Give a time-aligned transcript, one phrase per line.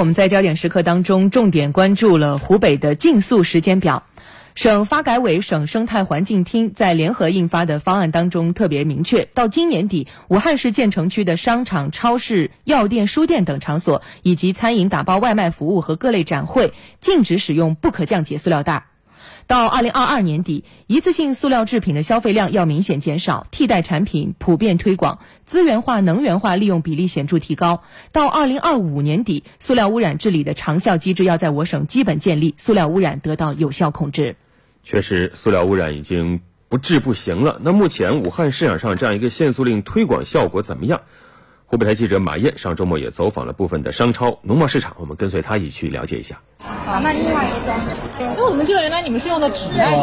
[0.00, 4.02] 我们在焦点时刻当中重点关注了湖北的竞速时间表。
[4.54, 18.86] 省发改委、省生态环境厅在联合印发的方案当中特别明确，到今年底，武汉市建成区的商场、超市、药店、书店等场所，以及餐饮打包外卖服务和各类展会，禁止使用不可降解塑料袋。
[19.46, 27.82] 到二零二二年底，一次性塑料制品的消费量要明显减少，替代产品普遍推广，资源化、能源化利用比例显著提高。
[28.12, 34.36] 到二零二五年底，塑料污染治理的长效机制要在我省基本建立，塑料污染得到有效控制。
[34.84, 37.60] 确实，塑料污染已经不治不行了。
[37.62, 41.02] 那目前武汉市场上这样一个限塑令推广效果怎么样？
[41.70, 46.34] 湖北台记者马燕上周末也走访了部分的商超、农贸市场，我们跟随他一起去了解一下。
[46.66, 48.34] 啊，那另外一个。
[48.36, 49.94] 那我怎么记得原来你们是用的纸袋？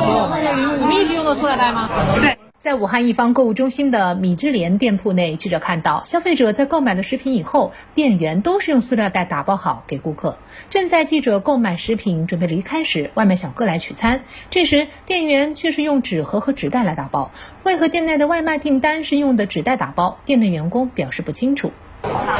[0.79, 1.89] 你们一直用的塑料袋吗？
[2.21, 2.36] 对。
[2.67, 10.37] 在武汉一方购物中心的米芝莲店铺内，记者看到消费者在购买了食品以后，店员都是用塑料袋打包好给顾客。
[10.69, 17.31] 正在记者购买食品准备离开时，外卖小哥来取餐，这时店员却是用纸盒和纸袋来打包。
[17.63, 20.19] 为何店内的外卖订单是用的纸袋打包？
[20.25, 21.71] 店内员工表示不清楚。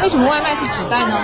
[0.03, 1.22] 为什么外卖是纸袋呢？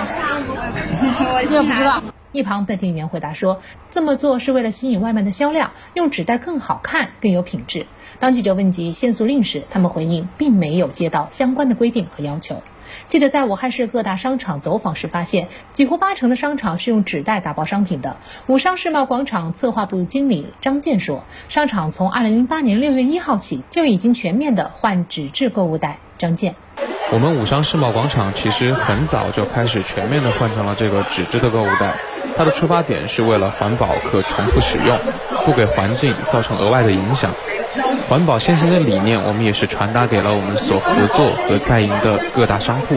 [1.28, 2.02] 我也不知道。
[2.34, 3.60] 一旁的店员回答说
[3.92, 7.86] ：“这么做是为了吸引外卖的销量，用纸袋更好看，更有品质。”
[8.18, 12.60] 当记者问及限塑令时，他们回应并没有接到相关的规定和要求。
[13.06, 18.16] 记者在武汉市各大商场走访时发现，几乎八成的商场是用纸袋打包商品的。
[18.48, 26.56] 武商世贸广场策划部经理张健说：“商场从2008年6月1号起就已经全面的换纸质购物袋。”张健。
[27.12, 31.96] 我们武商世贸广场其实很早就开始全面的换成了这个纸质的购物袋，
[32.36, 34.98] 它的出发点是为了环保、可重复使用，
[35.44, 37.32] 不给环境造成额外的影响。
[38.08, 42.96] 环保先行的理念，我们也是传达给了我们所合作和在营的各大商户。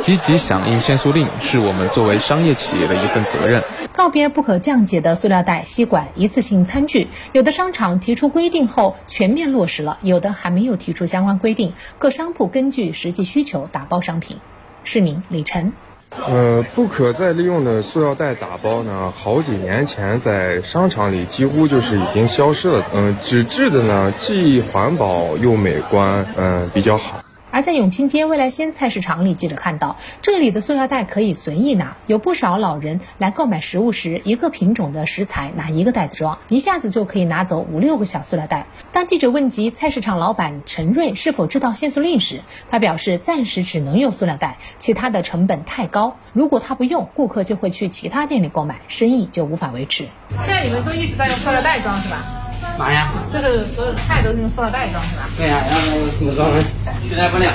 [0.00, 3.62] 积极响应限塑令，是我们作为商业企业的一份责任。
[3.92, 11.74] 告别不可降解的塑料袋、吸管、一次性餐具，有的商场提出规定后全面落实了，有的还没有提出相关规定。
[11.98, 14.38] 各商铺根据实际需求打包商品。
[14.84, 15.74] 市民李晨，
[16.10, 22.84] 呃，不可再利用的塑料袋打包呢，好几年前在商场里几乎就是已经消失了。
[22.92, 27.20] 嗯，纸质的呢，既环保又美观，嗯，比较好。
[27.50, 38.66] 而在永清街未来鲜菜市场里，记者看到这里的塑料袋可以随意拿，有不少老人来购买食物时，一个品种的食材拿一个袋子装，一下子就可以拿走五六个小塑料袋。
[38.92, 42.40] 当记者问及菜市场老板陈瑞是否知道限塑令时，
[42.70, 50.06] 他表示暂时只能用塑料袋，其他的成本太高，如果他不用，顾客就会去其他店里购买，生意就无法维持。
[50.30, 52.39] 现在你们都一直在用塑料袋装是吧？
[52.80, 53.12] 嘛呀？
[53.30, 55.28] 就是所有菜都是用塑料袋装是吧？
[55.36, 56.64] 对呀，然后木装呢，
[57.06, 57.52] 取代不了。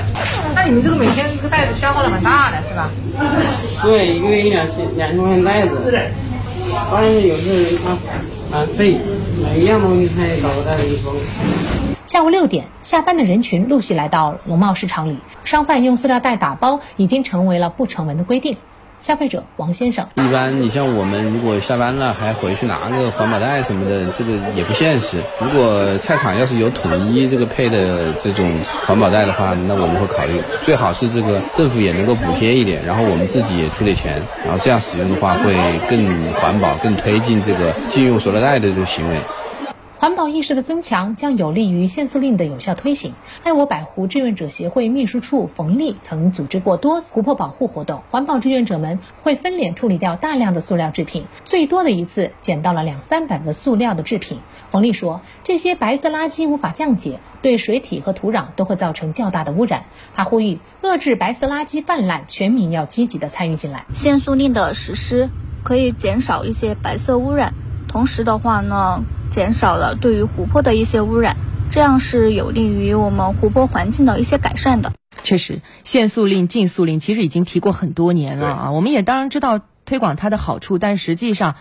[0.54, 2.90] 那你们这个每天这个袋子消耗的很大的是吧？
[3.82, 6.12] 对，一个月一两千两千块钱袋子。
[6.92, 7.98] 当然有时候啊
[8.52, 9.00] 啊费，
[9.42, 11.16] 每一样东西他也找个袋子装。
[12.06, 18.56] 下午六点，下班的人群陆续来到农贸市场里，商贩用塑料袋打包已经成为了不成文的规定。
[19.00, 25.22] 消费者王先生，一般你像我们如果下班了还回去拿个环保袋什么的，这个也不现实。
[25.40, 28.52] 如果菜场要是有统一这个配的这种
[28.86, 35.54] 环保袋的话，那我们会考虑，最好是这个政府也能够补贴一点，然后我们自己也出点钱，然后这样使用的话会
[35.88, 39.18] 更环保，更推进这个禁用塑料袋的这个行为。
[40.06, 43.14] 环保意识的增强将有利于限塑令的有效推行。
[43.42, 54.42] 爱我百湖志愿者协会秘书处冯丽曾组织过多湖泊保护活动，环保志愿者们会分脸处理掉大量的塑料制品，最多的一次捡到了两三百个塑料的制品。
[54.70, 59.86] 冯丽说，这些白色垃圾无法降解，对水体和土壤都会造成较大的污染。
[60.14, 63.86] 他呼吁遏制白色垃圾泛滥，全民要积极的参与进来。
[63.96, 65.32] 限塑令的实施
[65.64, 67.56] 可以减少一些白色污染，
[67.88, 69.04] 同时的话呢。
[69.32, 71.36] 减少了对于湖泊的一些污染，
[71.70, 74.94] 这样是有利于我们湖泊环境的一些改善的。
[75.24, 78.72] 确实，限塑令、禁塑令其实已经提过很多年了啊。
[78.72, 81.56] 我们也当然知道推广它的好处，但实际上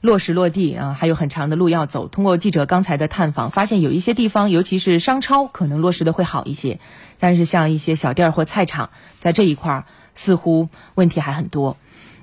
[0.00, 2.08] 落实落地啊还有很长的路要走。
[2.08, 6.80] 通过记者刚才的探访，发现有一些地方，尤其是商超，可能落实的会好一些，
[7.18, 11.76] 但是像一些小店或菜场，在这一块儿似乎问题还很多。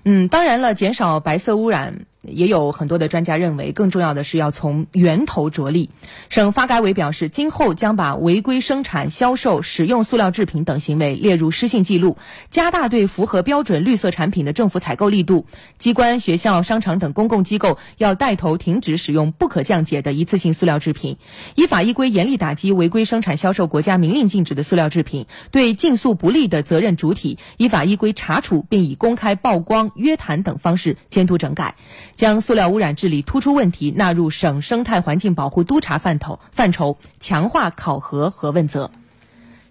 [0.06, 2.06] 嗯，当然了，减少白色污染。
[2.22, 5.90] 也有很多的专家认为，更重要的是要从源头着力。
[6.28, 12.18] 省发改委表示，今后将把违规生产、销售、使用塑料制品等行为列入失信记录，
[12.52, 15.46] 加大对符合标准绿色产品的政府采购力度。
[15.78, 21.18] 机关、学校、商场等公共机构要带头停止使用不可降解的一次性塑料制品，
[21.56, 31.76] 依法依规严厉打击违规生产、销售国家明令禁止的塑料制品，对竞诉不利的责任主体依法依规查处，并以公开曝光、约谈等方式监督整改，
[32.20, 38.92] 将塑料污染治理突出问题纳入省生态环境保护督察范畴范畴，强化考核和问责。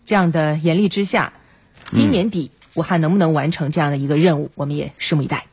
[0.06, 1.34] 这样的严厉之下，
[1.92, 5.47] 今年底武汉能不能完成这样的一个任务，我们也拭目以待。